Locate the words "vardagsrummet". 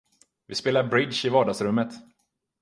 1.29-1.93